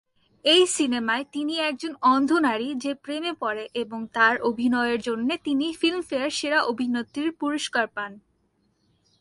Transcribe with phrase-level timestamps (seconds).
[0.45, 6.29] এই সিনেমায় তিনি একজন অন্ধ নারী যে প্রেমে পড়ে এবং তার অভিনয়ের জন্যে তিনি ফিল্মফেয়ার
[6.29, 8.11] সেরা অভিনেত্রীর পুরস্কার পান।